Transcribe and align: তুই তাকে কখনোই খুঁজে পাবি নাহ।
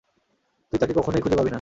তুই 0.73 0.77
তাকে 0.79 0.93
কখনোই 0.93 1.21
খুঁজে 1.21 1.35
পাবি 1.35 1.45
নাহ। 1.45 1.49